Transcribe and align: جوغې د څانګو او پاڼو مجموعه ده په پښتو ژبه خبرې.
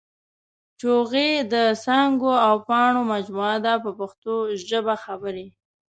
جوغې 0.79 1.29
د 1.53 1.55
څانګو 1.83 2.33
او 2.47 2.55
پاڼو 2.67 3.01
مجموعه 3.13 3.57
ده 3.65 3.73
په 3.83 3.91
پښتو 3.99 4.33
ژبه 4.67 4.95
خبرې. 5.03 5.47